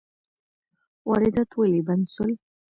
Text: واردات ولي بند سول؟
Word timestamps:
واردات 1.09 1.49
ولي 1.59 1.81
بند 1.87 2.05
سول؟ 2.15 2.31